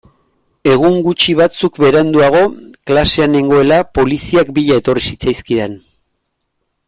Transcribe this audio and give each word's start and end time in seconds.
Egun 0.75 0.95
gutxi 1.07 1.35
batzuk 1.39 1.75
beranduago, 1.83 2.41
klasean 2.91 3.35
nengoela, 3.37 3.77
poliziak 3.99 4.49
bila 4.57 4.81
etorri 4.83 5.05
zitzaizkidan. 5.11 5.77